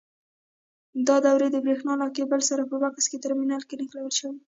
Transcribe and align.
دا 1.07 1.15
دورې 1.25 1.47
د 1.51 1.57
برېښنا 1.65 1.93
له 2.01 2.07
کېبل 2.15 2.41
سره 2.49 2.63
په 2.71 2.75
بکس 2.81 3.05
ټرمینل 3.23 3.61
کې 3.67 3.75
نښلول 3.79 4.13
شوي. 4.19 4.37